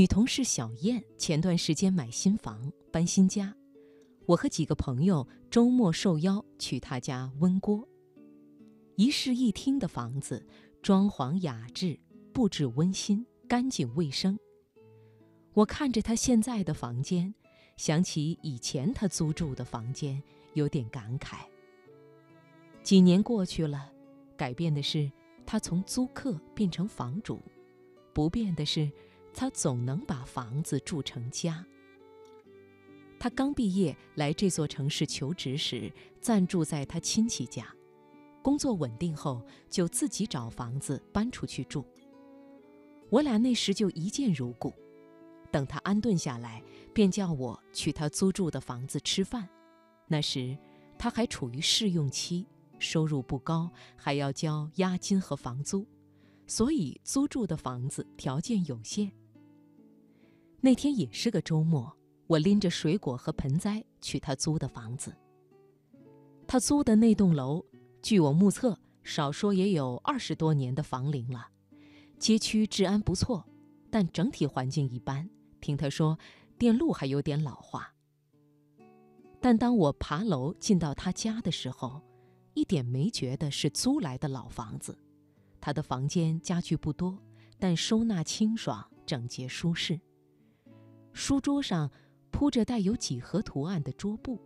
[0.00, 3.54] 女同事小燕前段时间买新房搬新家，
[4.24, 7.86] 我和几个朋友周末受邀去她家温锅。
[8.96, 10.42] 一室一厅的房子，
[10.80, 12.00] 装潢雅致，
[12.32, 14.38] 布置温馨、干净卫生。
[15.52, 17.34] 我看着她现在的房间，
[17.76, 20.22] 想起以前她租住的房间，
[20.54, 21.40] 有点感慨。
[22.82, 23.92] 几年过去了，
[24.34, 25.12] 改变的是
[25.44, 27.38] 她从租客变成房主，
[28.14, 28.90] 不变的是。
[29.32, 31.64] 他总能把房子住成家。
[33.18, 37.66] 他刚毕业来这座城市求职时，暂住在他亲戚家，
[38.42, 41.84] 工作稳定后就自己找房子搬出去住。
[43.10, 44.72] 我俩那时就一见如故。
[45.50, 46.62] 等他安顿下来，
[46.94, 49.48] 便叫我去他租住的房子吃饭。
[50.06, 50.56] 那时
[50.96, 52.46] 他还处于试用期，
[52.78, 55.84] 收入不高，还要交押金和房租，
[56.50, 59.08] 所以租住的房子条件有限。
[60.60, 65.14] 那天也是个周末，我拎着水果和盆栽去他租的房子。
[66.48, 67.64] 他租的那栋楼，
[68.02, 71.46] 据我目测，少说也有二十多年的房龄了。
[72.18, 73.46] 街区治安不错，
[73.88, 75.30] 但整体环境一般。
[75.60, 76.18] 听他说，
[76.58, 77.94] 电路还有点老化。
[79.40, 82.02] 但当我爬楼进到他家的时候，
[82.54, 84.98] 一点没觉得是租来的老房子。
[85.60, 87.18] 他的房间家具不多，
[87.58, 90.00] 但收纳清爽、整洁、舒适。
[91.12, 91.90] 书桌上
[92.30, 94.40] 铺着带有几何图案的桌布，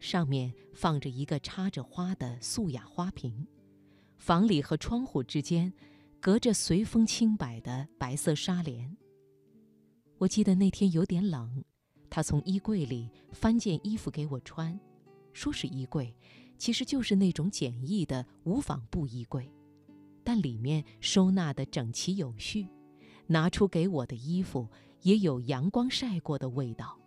[0.00, 3.46] 上面放着一个插着花的素雅花瓶。
[4.16, 5.72] 房里和窗户之间
[6.18, 8.96] 隔着随风轻摆的白色纱帘。
[10.16, 11.62] 我记得那天有点冷，
[12.10, 14.76] 他从衣柜里翻件衣服给我穿，
[15.32, 16.12] 说是衣柜，
[16.56, 19.48] 其实就是那种简易的无纺布衣柜，
[20.28, 22.68] 但里面收纳的整齐有序。
[23.28, 24.68] 拿出给我的衣服。
[25.02, 26.98] 也有阳光晒过的味道。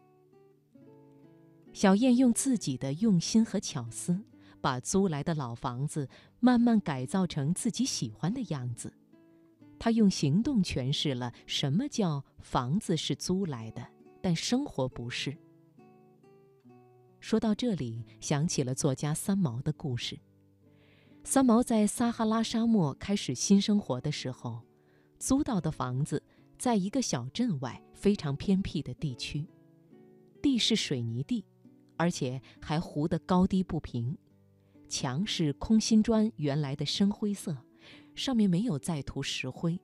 [1.73, 4.17] 小燕用自己的用心和巧思，
[4.61, 6.07] 把租来的老房子
[6.39, 8.93] 慢慢改造成自己喜欢的样子。
[9.77, 13.85] 她用行动诠释了什么叫房子是租来的，
[14.21, 15.37] 但生活不是。
[17.19, 20.17] 说到这里，想起了作家三毛的故事。
[21.23, 24.61] 三毛在撒哈拉沙漠开始新生活的时候，
[25.19, 26.21] 租到的房子。
[26.57, 29.47] 在一个小镇外非常偏僻的地区，
[30.43, 31.43] 地是水泥地，
[31.97, 34.15] 而且还糊得高低不平，
[34.87, 37.57] 墙是空心砖原来的深灰色，
[38.13, 39.81] 上面没有再涂石灰，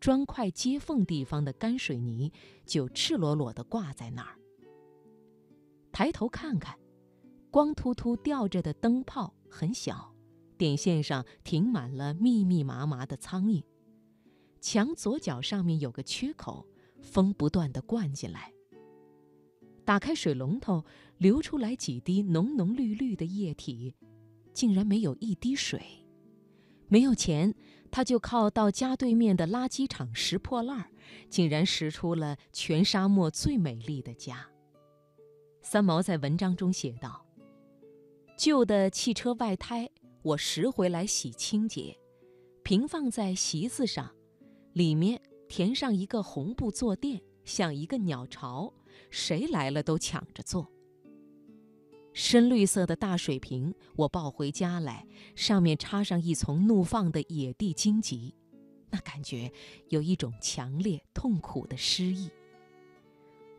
[0.00, 2.32] 砖块接缝地方的干水泥
[2.64, 4.38] 就赤裸裸地挂在那儿。
[5.92, 6.78] 抬头看看，
[7.50, 10.10] 光秃秃吊着的灯泡很小，
[10.56, 13.62] 电线上停满了密密麻麻的苍蝇。
[14.60, 16.66] 墙左脚上面有个缺口，
[17.00, 18.52] 风不断地灌进来。
[19.84, 20.84] 打开水龙头，
[21.18, 23.94] 流出来几滴浓浓绿绿的液体，
[24.52, 25.80] 竟然没有一滴水。
[26.88, 27.54] 没有钱，
[27.90, 30.90] 他就靠到家对面的垃圾场拾破烂儿，
[31.28, 34.48] 竟然拾出了全沙漠最美丽的家。
[35.62, 37.24] 三毛在文章中写道
[38.38, 39.90] ：“旧的汽车外胎，
[40.26, 41.96] 我拾回来洗清洁，
[42.64, 44.12] 平放在席子上。”
[44.74, 48.74] 里面填上一个红布坐垫，像一个鸟巢，
[49.08, 50.68] 谁来了都抢着坐。
[52.12, 55.06] 深绿色的大水瓶，我抱回家来，
[55.36, 58.34] 上面插上一丛怒放的野地荆棘，
[58.90, 59.52] 那感觉
[59.90, 62.28] 有一种强烈痛苦的诗意。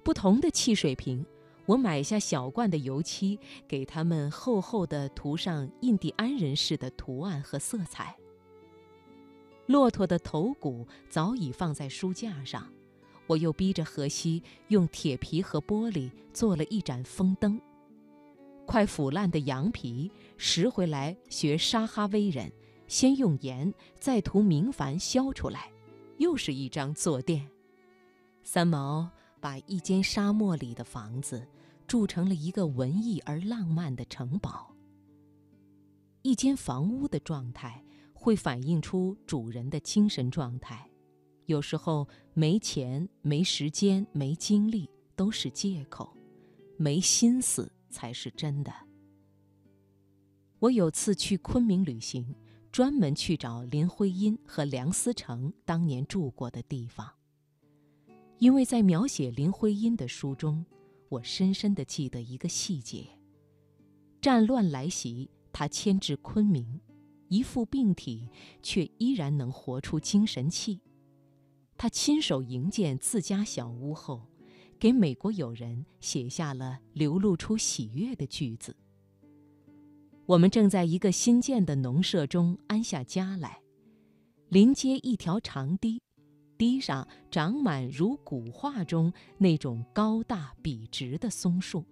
[0.03, 1.25] 不同的汽水瓶，
[1.67, 8.16] 我买下小罐的油漆，给它们厚厚的涂上印第安人式的图案和色彩。
[9.66, 12.66] 骆驼的头骨早已放在书架上，
[13.28, 17.59] 我又逼着荷西用铁皮和玻璃做了一盏风灯。
[18.66, 22.49] 快腐烂的羊皮拾回来，学沙哈威人，
[22.87, 25.69] 先用盐，再涂明矾削出来，
[26.17, 27.46] 又是一张坐垫。
[28.41, 29.09] 三毛
[29.41, 31.46] 把一间沙漠里的房子
[31.87, 34.75] 筑成了一个文艺而浪漫的城堡。
[36.22, 37.84] 一间房屋的状态。
[38.19, 40.89] 会反映出主人的精神状态，
[41.45, 46.11] 有时候没钱、没时间、没精力都是借口，
[46.78, 48.73] 没心思才是真的。
[50.59, 52.35] 我有次去昆明旅行，
[52.72, 57.07] 专门去找林徽因和梁思成当年住过的地方，
[58.40, 60.66] 因为在描写林徽因的书中，
[61.09, 63.07] 我深深地记得一个细节：
[64.21, 66.79] 战乱来袭，他迁至昆明。
[67.29, 68.29] 一副病体，
[68.63, 70.79] 却依然能活出精神气。
[71.77, 74.27] 他亲手营建自家小屋后，
[74.79, 78.75] 给美国友人写下了流露出喜悦的句子。
[80.25, 83.61] 我们正在一个新建的农舍中安下家来，
[84.47, 86.01] 临街一条长堤，
[86.57, 91.85] 堤上长满如古画中那种高大笔直的松树。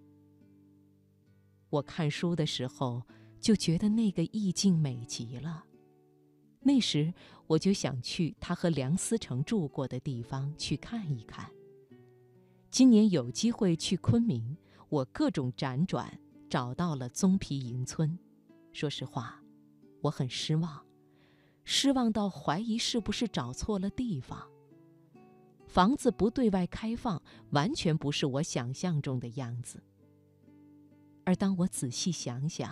[1.69, 3.03] 我看书的时候
[3.39, 5.65] 就觉得那个意境美极了，
[6.61, 7.13] 那时
[7.47, 11.49] 我就想去他和梁思成住过的地方去看一看。
[12.71, 14.57] 今年有机会去昆明，
[14.89, 16.19] 我各种辗转
[16.49, 18.17] 找到了棕皮营村。
[18.73, 19.41] 说实话，
[20.01, 20.85] 我很失望，
[21.63, 24.49] 失望到怀疑是不是找错了地方。
[25.75, 29.83] 房子不对外开放，完全不是我想象中的样子。
[31.25, 32.71] 而当我仔细想想，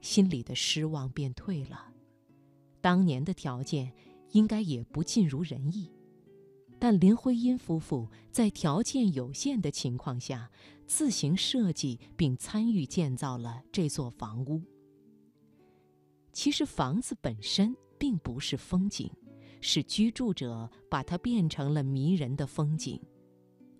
[0.00, 1.92] 心里的失望便退了。
[2.80, 3.92] 当年的条件
[4.30, 5.90] 应该也不尽如人意，
[6.78, 10.48] 但林徽因夫妇在条件有限的情况下，
[10.86, 14.62] 自行设计并参与建造了这座房屋。
[16.32, 19.10] 其实房子本身并不是风景，
[19.60, 23.00] 是居住者把它变成了迷人的风景，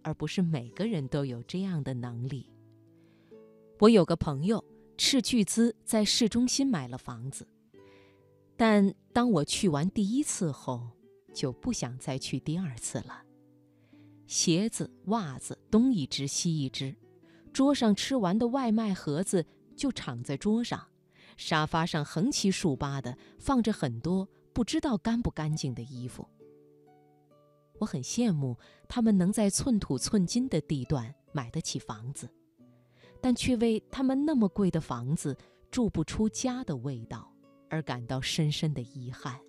[0.03, 2.49] 而不是每个人都有这样的能力。
[3.79, 4.63] 我有个朋友
[4.99, 7.49] 斥巨资在市中心买了房子，
[8.57, 10.91] 但当我去完第一次后，
[11.33, 13.23] 就不想再去第二次了。
[14.27, 16.95] 鞋子、袜子东一只西一只，
[17.53, 20.89] 桌上吃完的外卖盒子就敞在桌上。
[21.37, 26.29] 沙发上横七竖八的放着很多不知道干不干净的衣服。
[27.79, 28.59] 我很羡慕
[28.89, 32.29] 他们能在寸土寸金的地段买得起房子，
[33.21, 35.37] 但却为他们那么贵的房子
[35.71, 37.33] 住不出家的味道
[37.71, 39.41] 而感到深深的遗憾。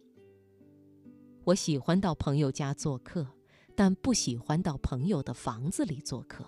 [1.44, 3.27] 我喜欢到朋友家做客，
[3.75, 6.45] 但不喜欢到朋友的房子里做客。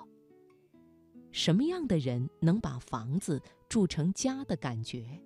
[1.32, 5.20] 什么样的人能把房子住成家的感觉？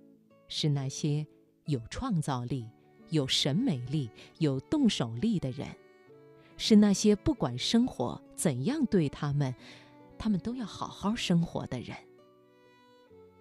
[0.47, 1.27] 是那些
[1.65, 2.71] 有创造力、
[3.09, 4.09] 有审美力、
[4.39, 5.67] 有动手力的人，
[6.57, 9.53] 是那些不管生活怎样对他们，
[10.17, 11.95] 他们都要好好生活的人。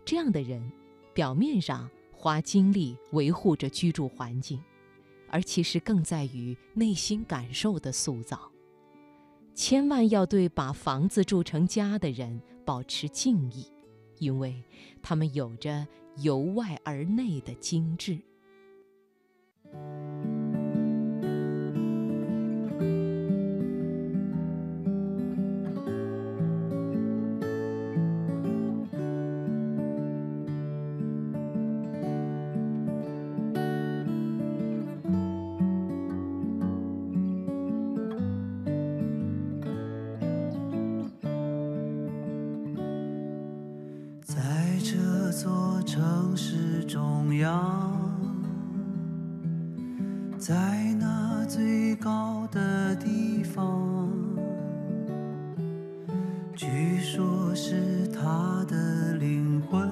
[0.04, 0.72] 这样的人，
[1.12, 4.62] 表面上花精力维护着居住环境，
[5.28, 8.50] 而其实更在于内心感受的塑造。
[9.54, 13.66] 千万要对把房子住成家的人保持敬意，
[14.18, 14.62] 因为
[15.02, 15.86] 他们有着。
[16.20, 18.18] 由外而内的精致。
[46.36, 48.14] 是中央，
[50.38, 54.10] 在那最高的地方，
[56.54, 59.90] 据说是他的灵魂，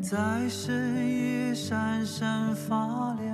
[0.00, 3.27] 在深夜闪闪发亮，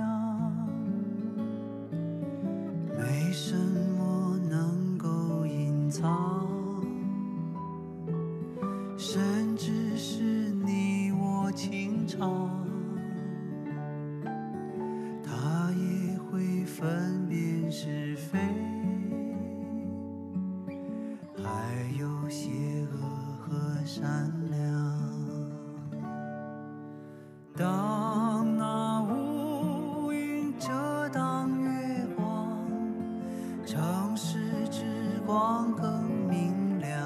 [35.35, 36.97] 光更明亮。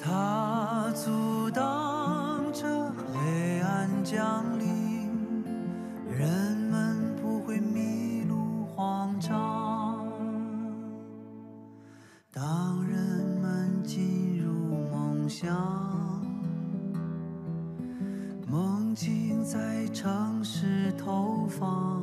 [0.00, 4.02] 它阻挡着黑暗。
[4.02, 5.44] 降临，
[6.10, 10.06] 人们不会迷路慌张。
[12.32, 12.98] 当人
[13.40, 14.52] 们进入
[14.90, 16.20] 梦乡，
[18.50, 22.02] 梦境在城市投放，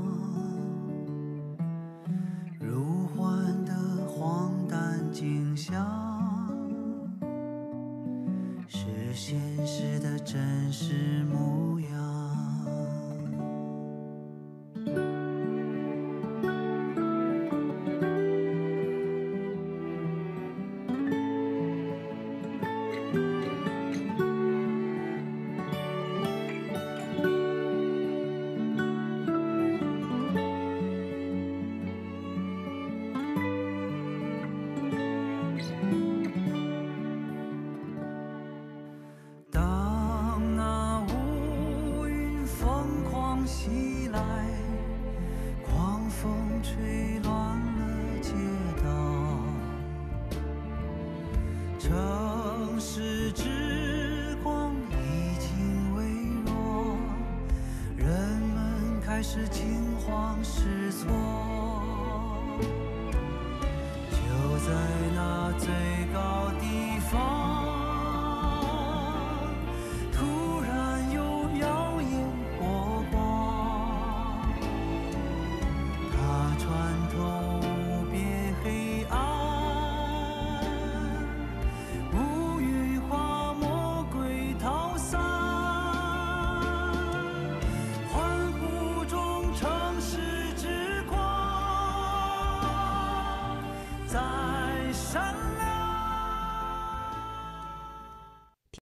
[59.20, 61.12] 还是惊慌失措，
[64.12, 64.72] 就在
[65.14, 65.68] 那最
[66.14, 67.39] 高地方。